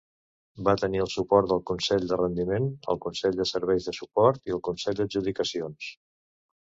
Va 0.67 0.73
tenir 0.83 1.01
el 1.01 1.09
suport 1.15 1.51
del 1.51 1.59
consell 1.71 2.07
de 2.11 2.17
rendiment, 2.21 2.67
el 2.95 2.99
consell 3.05 3.37
de 3.43 3.47
serveis 3.53 3.91
de 3.91 3.95
suport 3.99 4.51
i 4.53 4.57
el 4.59 4.63
consell 4.69 4.99
d'adjudicacions. 5.01 5.93